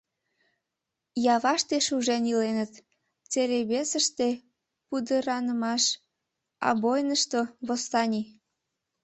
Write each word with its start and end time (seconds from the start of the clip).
Яваште 1.35 1.77
шужен 1.87 2.23
иленыт, 2.31 2.73
Целебесыште— 3.31 4.29
пудыранымаш, 4.87 5.83
Амбойнышто— 6.69 7.41
восстаний. 7.67 8.27